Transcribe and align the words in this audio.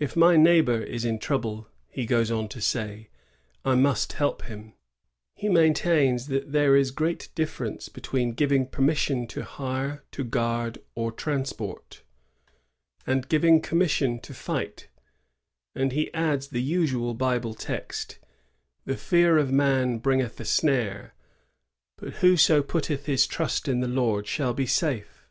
^*If 0.00 0.16
my 0.16 0.36
neighbor 0.36 0.82
is 0.82 1.06
in 1.06 1.18
trouble," 1.18 1.70
he 1.88 2.04
goes 2.04 2.30
on 2.30 2.46
to 2.48 2.60
say, 2.60 3.08
*^I 3.64 3.80
must 3.80 4.12
help 4.12 4.42
him." 4.42 4.74
He 5.34 5.48
maintains 5.48 6.26
that 6.26 6.52
^Hhere 6.52 6.78
is 6.78 6.90
great 6.90 7.30
difference 7.34 7.88
between 7.88 8.34
giving 8.34 8.66
permission 8.66 9.26
to 9.28 9.44
hire 9.44 10.04
to 10.10 10.24
guard 10.24 10.82
or 10.94 11.10
transport, 11.10 12.02
and 13.06 13.30
giving 13.30 13.62
commission 13.62 14.20
to 14.20 14.34
fight," 14.34 14.88
and 15.74 15.92
he 15.92 16.12
adds 16.12 16.48
the 16.48 16.60
usual 16.60 17.14
Bible 17.14 17.54
text, 17.54 18.18
^* 18.22 18.26
The 18.84 18.98
fear 18.98 19.38
of 19.38 19.50
man 19.52 20.00
bringeth 20.00 20.38
a 20.38 20.44
snare; 20.44 21.14
but 21.96 22.16
whoso 22.16 22.62
putteth 22.62 23.06
his 23.06 23.26
trust 23.26 23.68
in 23.68 23.80
the 23.80 23.88
Lord 23.88 24.26
shall 24.26 24.52
be 24.52 24.66
safe." 24.66 25.30